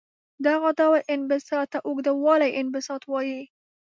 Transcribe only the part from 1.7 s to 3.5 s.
ته اوږدوالي انبساط وايي.